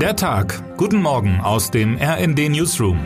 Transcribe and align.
Der 0.00 0.14
Tag. 0.14 0.76
Guten 0.76 1.00
Morgen 1.00 1.40
aus 1.40 1.70
dem 1.70 1.96
RND 1.96 2.50
Newsroom. 2.50 2.98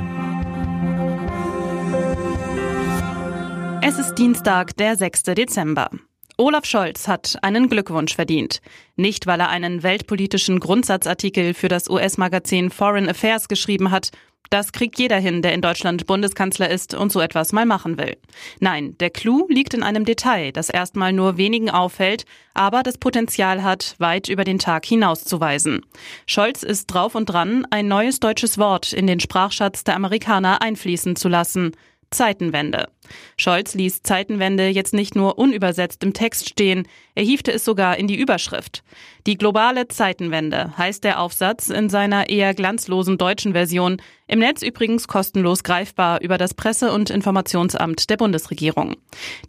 Es 3.80 3.96
ist 3.96 4.16
Dienstag, 4.16 4.76
der 4.76 4.96
6. 4.96 5.22
Dezember. 5.22 5.90
Olaf 6.36 6.64
Scholz 6.64 7.06
hat 7.06 7.38
einen 7.42 7.68
Glückwunsch 7.68 8.16
verdient. 8.16 8.60
Nicht, 8.96 9.28
weil 9.28 9.38
er 9.38 9.50
einen 9.50 9.84
weltpolitischen 9.84 10.58
Grundsatzartikel 10.58 11.54
für 11.54 11.68
das 11.68 11.88
US-Magazin 11.88 12.70
Foreign 12.70 13.08
Affairs 13.08 13.46
geschrieben 13.46 13.92
hat, 13.92 14.10
das 14.50 14.72
kriegt 14.72 14.98
jeder 14.98 15.18
hin, 15.18 15.42
der 15.42 15.54
in 15.54 15.60
Deutschland 15.60 16.06
Bundeskanzler 16.06 16.68
ist 16.70 16.94
und 16.94 17.12
so 17.12 17.20
etwas 17.20 17.52
mal 17.52 17.66
machen 17.66 17.98
will. 17.98 18.16
Nein, 18.58 18.96
der 18.98 19.10
Clou 19.10 19.46
liegt 19.48 19.74
in 19.74 19.84
einem 19.84 20.04
Detail, 20.04 20.50
das 20.50 20.70
erstmal 20.70 21.12
nur 21.12 21.36
wenigen 21.36 21.70
auffällt, 21.70 22.24
aber 22.52 22.82
das 22.82 22.98
Potenzial 22.98 23.62
hat, 23.62 23.94
weit 23.98 24.28
über 24.28 24.42
den 24.42 24.58
Tag 24.58 24.84
hinauszuweisen. 24.84 25.86
Scholz 26.26 26.64
ist 26.64 26.86
drauf 26.86 27.14
und 27.14 27.26
dran, 27.26 27.64
ein 27.70 27.86
neues 27.86 28.18
deutsches 28.18 28.58
Wort 28.58 28.92
in 28.92 29.06
den 29.06 29.20
Sprachschatz 29.20 29.84
der 29.84 29.94
Amerikaner 29.94 30.62
einfließen 30.62 31.14
zu 31.14 31.28
lassen. 31.28 31.72
Zeitenwende. 32.10 32.88
Scholz 33.36 33.74
ließ 33.74 34.02
Zeitenwende 34.02 34.68
jetzt 34.68 34.94
nicht 34.94 35.14
nur 35.14 35.38
unübersetzt 35.38 36.02
im 36.02 36.12
Text 36.12 36.48
stehen, 36.48 36.86
er 37.14 37.24
hiefte 37.24 37.52
es 37.52 37.64
sogar 37.64 37.98
in 37.98 38.06
die 38.06 38.18
Überschrift. 38.18 38.82
Die 39.26 39.36
globale 39.36 39.88
Zeitenwende 39.88 40.76
heißt 40.76 41.04
der 41.04 41.20
Aufsatz 41.20 41.68
in 41.68 41.88
seiner 41.88 42.28
eher 42.28 42.54
glanzlosen 42.54 43.18
deutschen 43.18 43.52
Version, 43.52 44.00
im 44.26 44.38
Netz 44.38 44.62
übrigens 44.62 45.08
kostenlos 45.08 45.62
greifbar 45.62 46.20
über 46.20 46.38
das 46.38 46.54
Presse- 46.54 46.92
und 46.92 47.10
Informationsamt 47.10 48.10
der 48.10 48.16
Bundesregierung. 48.16 48.96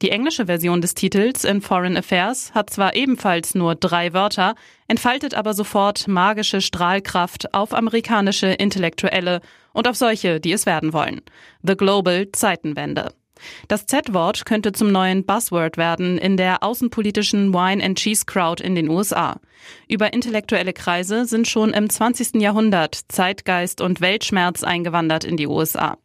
Die 0.02 0.10
englische 0.10 0.48
Version 0.48 0.82
des 0.82 0.94
Titels 0.94 1.44
in 1.46 1.62
Foreign 1.62 1.98
Affairs 1.98 2.54
hat 2.54 2.70
zwar 2.70 2.96
ebenfalls 2.96 3.56
nur 3.56 3.76
drei 3.76 4.14
Wörter, 4.14 4.56
entfaltet 4.88 5.34
aber 5.34 5.54
sofort 5.54 6.08
magische 6.08 6.62
Strahlkraft 6.62 7.54
auf 7.54 7.74
amerikanische 7.74 8.48
Intellektuelle 8.48 9.42
und 9.74 9.88
auf 9.88 9.96
solche, 9.96 10.40
die 10.40 10.52
es 10.52 10.66
werden 10.66 10.94
wollen. 10.94 11.22
The 11.64 11.76
Global 11.76 12.32
Zeitenwende. 12.32 13.14
Das 13.68 13.86
Z-Wort 13.86 14.46
könnte 14.46 14.72
zum 14.72 14.92
neuen 14.92 15.26
Buzzword 15.26 15.78
werden 15.78 16.18
in 16.18 16.38
der 16.38 16.64
außenpolitischen 16.64 17.54
Wine 17.54 17.84
and 17.84 17.98
Cheese 17.98 18.26
Crowd 18.26 18.64
in 18.64 18.76
den 18.76 18.90
USA. 18.90 19.40
Über 19.88 20.14
intellektuelle 20.14 20.74
Kreise 20.74 21.26
sind 21.26 21.48
schon 21.48 21.74
im 21.74 21.90
20. 21.90 22.36
Jahrhundert 22.36 23.00
Zeitgeist 23.08 23.82
und 23.82 24.02
Weltschmerz 24.02 24.64
eingewandert 24.64 25.24
in 25.24 25.38
die 25.38 25.48
USA. 25.48 25.98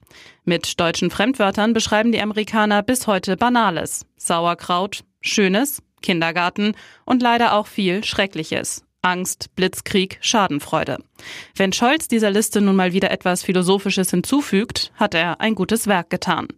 Mit 0.45 0.79
deutschen 0.81 1.11
Fremdwörtern 1.11 1.73
beschreiben 1.73 2.13
die 2.13 2.21
Amerikaner 2.21 2.83
bis 2.83 3.07
heute 3.07 3.37
Banales. 3.37 4.07
Sauerkraut, 4.17 5.05
Schönes, 5.21 5.83
Kindergarten 6.03 6.75
und 7.05 7.23
leider 7.23 7.55
auch 7.55 7.67
viel 7.67 8.05
Schreckliches. 8.05 8.86
Angst, 9.07 9.55
Blitzkrieg, 9.55 10.19
Schadenfreude. 10.21 10.99
Wenn 11.55 11.73
Scholz 11.73 12.09
dieser 12.09 12.31
Liste 12.31 12.61
nun 12.61 12.77
mal 12.77 12.93
wieder 12.93 13.11
etwas 13.11 13.45
Philosophisches 13.45 14.11
hinzufügt, 14.11 14.93
hat 14.97 15.15
er 15.15 15.41
ein 15.41 15.55
gutes 15.55 15.87
Werk 15.87 16.11
getan. 16.11 16.49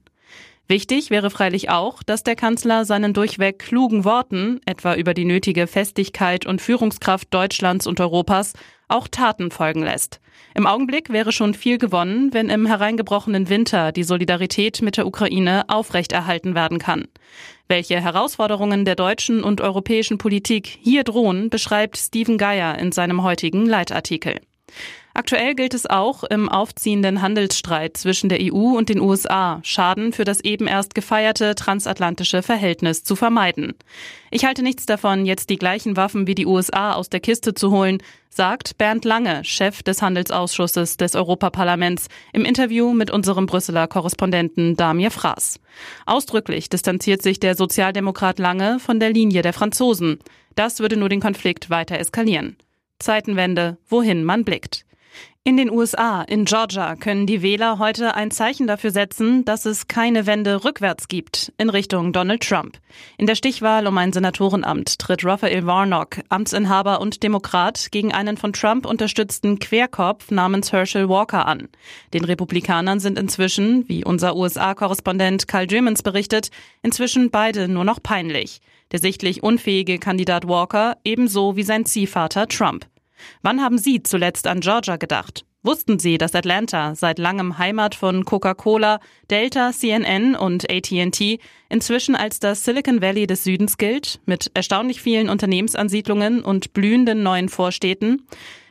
Wichtig 0.66 1.10
wäre 1.10 1.30
freilich 1.30 1.70
auch, 1.70 2.02
dass 2.02 2.24
der 2.24 2.36
Kanzler 2.36 2.84
seinen 2.84 3.14
durchweg 3.14 3.58
klugen 3.58 4.04
Worten, 4.04 4.60
etwa 4.66 4.94
über 4.94 5.14
die 5.14 5.24
nötige 5.24 5.66
Festigkeit 5.66 6.46
und 6.46 6.60
Führungskraft 6.60 7.32
Deutschlands 7.32 7.86
und 7.86 8.00
Europas, 8.00 8.52
auch 8.88 9.08
Taten 9.08 9.50
folgen 9.50 9.82
lässt. 9.82 10.20
Im 10.54 10.66
Augenblick 10.66 11.10
wäre 11.10 11.30
schon 11.30 11.54
viel 11.54 11.78
gewonnen, 11.78 12.32
wenn 12.32 12.48
im 12.48 12.66
hereingebrochenen 12.66 13.48
Winter 13.48 13.92
die 13.92 14.02
Solidarität 14.02 14.82
mit 14.82 14.96
der 14.96 15.06
Ukraine 15.06 15.64
aufrechterhalten 15.68 16.54
werden 16.54 16.78
kann. 16.78 17.06
Welche 17.68 18.00
Herausforderungen 18.00 18.84
der 18.84 18.96
deutschen 18.96 19.44
und 19.44 19.60
europäischen 19.60 20.18
Politik 20.18 20.66
hier 20.66 21.04
drohen, 21.04 21.50
beschreibt 21.50 21.98
Stephen 21.98 22.38
Geier 22.38 22.78
in 22.78 22.92
seinem 22.92 23.22
heutigen 23.22 23.66
Leitartikel. 23.66 24.40
Aktuell 25.14 25.54
gilt 25.54 25.74
es 25.74 25.86
auch, 25.86 26.22
im 26.22 26.48
aufziehenden 26.48 27.22
Handelsstreit 27.22 27.96
zwischen 27.96 28.28
der 28.28 28.38
EU 28.40 28.76
und 28.76 28.88
den 28.88 29.00
USA 29.00 29.60
Schaden 29.64 30.12
für 30.12 30.24
das 30.24 30.40
eben 30.40 30.66
erst 30.66 30.94
gefeierte 30.94 31.54
transatlantische 31.54 32.42
Verhältnis 32.42 33.02
zu 33.02 33.16
vermeiden. 33.16 33.74
Ich 34.30 34.44
halte 34.44 34.62
nichts 34.62 34.86
davon, 34.86 35.26
jetzt 35.26 35.50
die 35.50 35.56
gleichen 35.56 35.96
Waffen 35.96 36.26
wie 36.26 36.34
die 36.34 36.46
USA 36.46 36.92
aus 36.92 37.08
der 37.08 37.20
Kiste 37.20 37.54
zu 37.54 37.70
holen, 37.70 37.98
sagt 38.30 38.78
Bernd 38.78 39.04
Lange, 39.04 39.44
Chef 39.44 39.82
des 39.82 40.02
Handelsausschusses 40.02 40.96
des 40.96 41.16
Europaparlaments, 41.16 42.06
im 42.32 42.44
Interview 42.44 42.92
mit 42.92 43.10
unserem 43.10 43.46
Brüsseler 43.46 43.88
Korrespondenten 43.88 44.76
Damir 44.76 45.10
Fraß. 45.10 45.58
Ausdrücklich 46.06 46.68
distanziert 46.68 47.22
sich 47.22 47.40
der 47.40 47.56
Sozialdemokrat 47.56 48.38
Lange 48.38 48.78
von 48.78 49.00
der 49.00 49.10
Linie 49.10 49.42
der 49.42 49.52
Franzosen. 49.52 50.18
Das 50.54 50.78
würde 50.78 50.96
nur 50.96 51.08
den 51.08 51.20
Konflikt 51.20 51.70
weiter 51.70 51.98
eskalieren. 51.98 52.56
Zeitenwende, 52.98 53.78
wohin 53.88 54.24
man 54.24 54.44
blickt. 54.44 54.84
In 55.48 55.56
den 55.56 55.70
USA, 55.70 56.20
in 56.20 56.44
Georgia, 56.44 56.94
können 56.94 57.26
die 57.26 57.40
Wähler 57.40 57.78
heute 57.78 58.14
ein 58.14 58.30
Zeichen 58.30 58.66
dafür 58.66 58.90
setzen, 58.90 59.46
dass 59.46 59.64
es 59.64 59.88
keine 59.88 60.26
Wende 60.26 60.62
rückwärts 60.62 61.08
gibt 61.08 61.54
in 61.56 61.70
Richtung 61.70 62.12
Donald 62.12 62.46
Trump. 62.46 62.76
In 63.16 63.26
der 63.26 63.34
Stichwahl 63.34 63.86
um 63.86 63.96
ein 63.96 64.12
Senatorenamt 64.12 64.98
tritt 64.98 65.24
Raphael 65.24 65.64
Warnock, 65.64 66.18
Amtsinhaber 66.28 67.00
und 67.00 67.22
Demokrat, 67.22 67.90
gegen 67.92 68.12
einen 68.12 68.36
von 68.36 68.52
Trump 68.52 68.84
unterstützten 68.84 69.58
Querkopf 69.58 70.30
namens 70.30 70.70
Herschel 70.70 71.08
Walker 71.08 71.46
an. 71.46 71.70
Den 72.12 72.26
Republikanern 72.26 73.00
sind 73.00 73.18
inzwischen, 73.18 73.88
wie 73.88 74.04
unser 74.04 74.36
USA-Korrespondent 74.36 75.48
Carl 75.48 75.66
Jemens 75.66 76.02
berichtet, 76.02 76.50
inzwischen 76.82 77.30
beide 77.30 77.68
nur 77.68 77.84
noch 77.84 78.02
peinlich. 78.02 78.60
Der 78.92 78.98
sichtlich 78.98 79.42
unfähige 79.42 79.98
Kandidat 79.98 80.46
Walker 80.46 80.98
ebenso 81.04 81.56
wie 81.56 81.62
sein 81.62 81.86
Ziehvater 81.86 82.48
Trump. 82.48 82.84
Wann 83.42 83.62
haben 83.62 83.78
Sie 83.78 84.02
zuletzt 84.02 84.46
an 84.46 84.60
Georgia 84.60 84.96
gedacht? 84.96 85.44
Wussten 85.64 85.98
Sie, 85.98 86.18
dass 86.18 86.36
Atlanta, 86.36 86.94
seit 86.94 87.18
langem 87.18 87.58
Heimat 87.58 87.96
von 87.96 88.24
Coca-Cola, 88.24 89.00
Delta, 89.28 89.72
CNN 89.72 90.36
und 90.36 90.70
AT&T, 90.70 91.40
inzwischen 91.68 92.14
als 92.14 92.38
das 92.38 92.64
Silicon 92.64 93.02
Valley 93.02 93.26
des 93.26 93.42
Südens 93.42 93.76
gilt, 93.76 94.20
mit 94.24 94.52
erstaunlich 94.54 95.02
vielen 95.02 95.28
Unternehmensansiedlungen 95.28 96.42
und 96.42 96.72
blühenden 96.74 97.24
neuen 97.24 97.48
Vorstädten? 97.48 98.26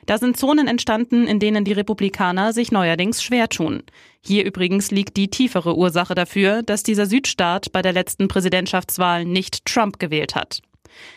Da 0.07 0.17
sind 0.17 0.37
Zonen 0.37 0.69
entstanden, 0.69 1.27
in 1.27 1.41
denen 1.41 1.65
die 1.65 1.73
Republikaner 1.73 2.53
sich 2.53 2.71
neuerdings 2.71 3.21
schwer 3.21 3.49
tun. 3.49 3.83
Hier 4.21 4.45
übrigens 4.45 4.89
liegt 4.89 5.17
die 5.17 5.27
tiefere 5.27 5.75
Ursache 5.75 6.15
dafür, 6.15 6.63
dass 6.63 6.83
dieser 6.83 7.05
Südstaat 7.05 7.73
bei 7.73 7.81
der 7.81 7.91
letzten 7.91 8.29
Präsidentschaftswahl 8.29 9.25
nicht 9.25 9.65
Trump 9.65 9.99
gewählt 9.99 10.35
hat. 10.35 10.61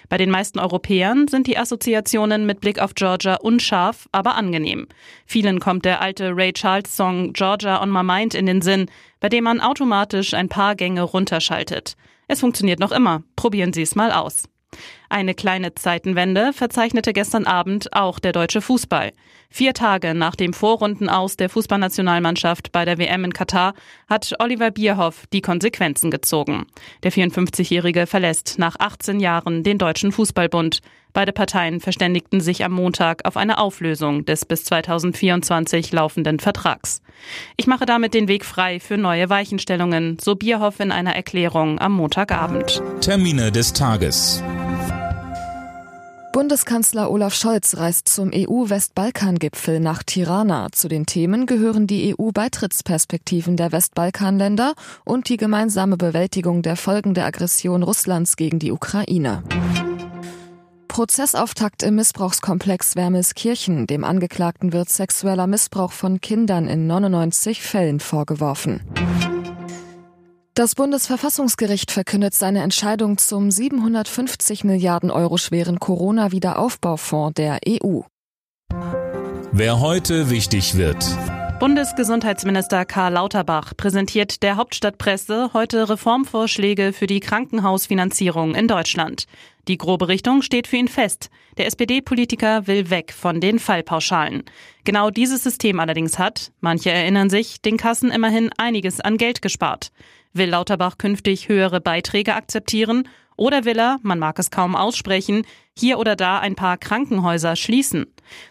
Bei 0.09 0.17
den 0.17 0.31
meisten 0.31 0.59
Europäern 0.59 1.29
sind 1.29 1.47
die 1.47 1.59
Assoziationen 1.59 2.47
mit 2.47 2.61
Blick 2.61 2.81
auf 2.81 2.95
Georgia 2.95 3.37
unscharf, 3.37 4.09
aber 4.13 4.35
angenehm. 4.35 4.89
Vielen 5.27 5.61
kommt 5.61 5.85
der 5.85 6.01
alte 6.01 6.37
Ray 6.37 6.53
Charles 6.53 6.97
Song 6.97 7.33
Georgia 7.33 7.83
on 7.83 7.91
My 7.91 8.03
Mind 8.03 8.35
in 8.35 8.47
den 8.47 8.63
Sinn, 8.63 8.87
bei 9.21 9.29
dem 9.29 9.45
man 9.45 9.61
automatisch 9.61 10.35
ein 10.35 10.49
paar 10.49 10.75
Gänge 10.75 11.03
runterschaltet. 11.03 11.97
Es 12.29 12.41
funktioniert 12.41 12.81
noch 12.81 12.93
immer. 12.93 13.23
Probieren 13.37 13.73
Sie 13.73 13.83
es 13.83 13.97
mal 13.97 14.13
aus. 14.13 14.45
Eine 15.09 15.35
kleine 15.35 15.75
Zeitenwende 15.75 16.53
verzeichnete 16.53 17.13
gestern 17.13 17.45
Abend 17.45 17.93
auch 17.93 18.21
der 18.21 18.33
deutsche 18.33 18.61
Fußball. 18.61 19.13
Vier 19.53 19.75
Tage 19.75 20.15
nach 20.15 20.37
dem 20.37 20.53
Vorrundenaus 20.53 21.37
der 21.37 21.51
Fußballnationalmannschaft 21.51 22.71
bei 22.71 22.85
der 22.85 22.99
WM 22.99 23.25
in 23.25 23.33
Katar 23.33 23.75
hat 24.09 24.33
Oliver 24.39 24.71
Bierhoff 24.71 25.27
die 25.33 25.41
Konsequenzen 25.41 26.13
gezogen. 26.13 26.67
Der 27.03 27.13
54-Jährige 27.13 28.07
verlässt 28.07 28.61
nach 28.61 28.77
18 28.79 29.19
Jahren 29.19 29.65
den 29.65 29.79
Deutschen 29.79 30.13
Fußballbund. 30.13 30.81
Beide 31.13 31.33
Parteien 31.33 31.81
verständigten 31.81 32.41
sich 32.41 32.65
am 32.65 32.71
Montag 32.71 33.27
auf 33.27 33.37
eine 33.37 33.59
Auflösung 33.59 34.25
des 34.25 34.45
bis 34.45 34.65
2024 34.65 35.91
laufenden 35.91 36.39
Vertrags. 36.39 37.03
Ich 37.57 37.67
mache 37.67 37.87
damit 37.87 38.15
den 38.15 38.29
Weg 38.29 38.45
frei 38.45 38.79
für 38.79 38.97
neue 38.97 39.29
Weichenstellungen, 39.29 40.19
so 40.21 40.37
Bierhoff 40.37 40.79
in 40.79 40.93
einer 40.93 41.17
Erklärung 41.17 41.81
am 41.81 41.93
Montagabend. 41.93 42.81
Termine 43.01 43.51
des 43.51 43.73
Tages. 43.73 44.45
Bundeskanzler 46.41 47.11
Olaf 47.11 47.35
Scholz 47.35 47.77
reist 47.77 48.09
zum 48.09 48.31
EU-Westbalkan-Gipfel 48.35 49.79
nach 49.79 50.03
Tirana. 50.03 50.69
Zu 50.73 50.89
den 50.89 51.05
Themen 51.05 51.45
gehören 51.45 51.87
die 51.87 52.17
EU-Beitrittsperspektiven 52.19 53.59
der 53.59 53.73
Westbalkanländer 53.73 54.73
und 55.05 55.29
die 55.29 55.37
gemeinsame 55.37 55.99
Bewältigung 55.99 56.63
der 56.63 56.77
Folgen 56.77 57.13
der 57.13 57.27
Aggression 57.27 57.83
Russlands 57.83 58.37
gegen 58.37 58.59
die 58.59 58.73
Ukraine. 58.73 59.43
Prozessauftakt 60.89 61.83
im 61.83 61.97
Missbrauchskomplex 61.97 62.97
Wermelskirchen. 62.97 63.87
Dem 63.87 64.03
Angeklagten 64.03 64.73
wird 64.73 64.89
sexueller 64.89 65.47
Missbrauch 65.47 65.93
von 65.93 66.23
Kindern 66.23 66.69
in 66.69 66.87
99 66.87 67.61
Fällen 67.61 68.01
vorgeworfen. 68.01 68.81
Das 70.55 70.75
Bundesverfassungsgericht 70.75 71.93
verkündet 71.93 72.35
seine 72.35 72.63
Entscheidung 72.63 73.19
zum 73.19 73.53
750 73.53 74.65
Milliarden 74.65 75.13
Euro 75.13 75.37
schweren 75.37 75.79
Corona-Wiederaufbaufonds 75.79 77.35
der 77.35 77.61
EU. 77.69 78.01
Wer 79.53 79.81
heute 79.81 80.29
wichtig 80.29 80.77
wird. 80.77 81.07
Bundesgesundheitsminister 81.61 82.85
Karl 82.85 83.13
Lauterbach 83.13 83.77
präsentiert 83.77 84.43
der 84.43 84.57
Hauptstadtpresse 84.57 85.51
heute 85.53 85.89
Reformvorschläge 85.89 86.93
für 86.93 87.07
die 87.07 87.21
Krankenhausfinanzierung 87.21 88.55
in 88.55 88.67
Deutschland. 88.67 89.27
Die 89.69 89.77
grobe 89.77 90.09
Richtung 90.09 90.43
steht 90.43 90.67
für 90.67 90.79
ihn 90.79 90.89
fest. 90.89 91.29
Der 91.59 91.67
SPD-Politiker 91.67 92.67
will 92.67 92.91
weg 92.91 93.13
von 93.13 93.41
den 93.41 93.59
Fallpauschalen. 93.59 94.43
Genau 94.85 95.11
dieses 95.11 95.45
System 95.45 95.79
allerdings 95.79 96.19
hat, 96.19 96.51
manche 96.61 96.91
erinnern 96.91 97.29
sich, 97.31 97.61
den 97.61 97.77
Kassen 97.77 98.11
immerhin 98.11 98.51
einiges 98.57 99.01
an 99.01 99.19
Geld 99.19 99.43
gespart. 99.43 99.93
Will 100.33 100.51
Lauterbach 100.51 100.99
künftig 100.99 101.49
höhere 101.49 101.81
Beiträge 101.81 102.35
akzeptieren 102.35 103.09
oder 103.37 103.65
will 103.65 103.79
er, 103.79 103.99
man 104.03 104.19
mag 104.19 104.39
es 104.39 104.51
kaum 104.51 104.77
aussprechen, 104.77 105.47
hier 105.75 105.99
oder 105.99 106.15
da 106.15 106.41
ein 106.41 106.57
paar 106.57 106.77
Krankenhäuser 106.77 107.57
schließen? 107.57 108.05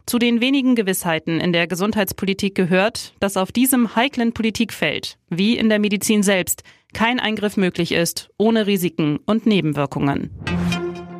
Zu 0.07 0.17
den 0.17 0.41
wenigen 0.41 0.73
Gewissheiten 0.73 1.39
in 1.39 1.53
der 1.53 1.67
Gesundheitspolitik 1.67 2.55
gehört, 2.55 3.13
dass 3.19 3.37
auf 3.37 3.51
diesem 3.51 3.95
heiklen 3.95 4.33
Politikfeld, 4.33 5.19
wie 5.29 5.57
in 5.57 5.69
der 5.69 5.77
Medizin 5.77 6.23
selbst, 6.23 6.63
kein 6.91 7.19
Eingriff 7.19 7.55
möglich 7.55 7.91
ist, 7.91 8.31
ohne 8.37 8.65
Risiken 8.65 9.19
und 9.27 9.45
Nebenwirkungen. 9.45 10.31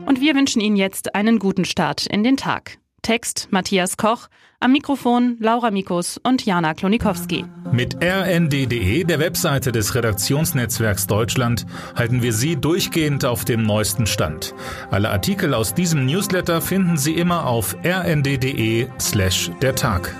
Und 0.08 0.20
wir 0.20 0.34
wünschen 0.34 0.62
Ihnen 0.62 0.76
jetzt 0.76 1.14
einen 1.14 1.38
guten 1.38 1.64
Start 1.64 2.08
in 2.08 2.24
den 2.24 2.38
Tag. 2.38 2.79
Text 3.02 3.48
Matthias 3.52 3.98
Koch, 3.98 4.28
am 4.60 4.72
Mikrofon 4.72 5.38
Laura 5.40 5.72
Mikus 5.72 6.20
und 6.22 6.46
Jana 6.46 6.74
Klonikowski. 6.74 7.46
Mit 7.72 8.04
rnd.de, 8.04 9.04
der 9.04 9.20
Webseite 9.20 9.72
des 9.72 9.96
Redaktionsnetzwerks 9.96 11.08
Deutschland, 11.08 11.66
halten 11.96 12.22
wir 12.22 12.34
Sie 12.34 12.56
durchgehend 12.56 13.26
auf 13.26 13.46
dem 13.46 13.64
neuesten 13.64 14.06
Stand. 14.06 14.54
Alle 14.92 15.10
Artikel 15.10 15.54
aus 15.54 15.74
diesem 15.74 16.06
Newsletter 16.06 16.62
finden 16.62 16.98
Sie 16.98 17.14
immer 17.14 17.46
auf 17.46 17.76
rnd.de 17.84 18.88
slash 19.00 19.52
der 19.62 19.76
Tag. 19.76 20.14